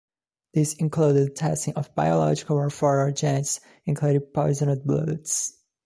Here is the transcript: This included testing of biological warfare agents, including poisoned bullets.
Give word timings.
This 0.55 0.73
included 0.73 1.35
testing 1.35 1.75
of 1.75 1.93
biological 1.93 2.55
warfare 2.55 3.07
agents, 3.09 3.59
including 3.85 4.21
poisoned 4.33 4.83
bullets. 4.83 5.53